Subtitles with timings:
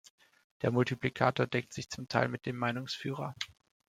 [0.63, 3.35] Der Multiplikator deckt sich zum Teil mit dem Meinungsführer.